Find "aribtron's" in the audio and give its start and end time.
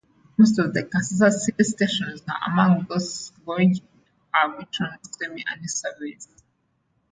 4.33-5.15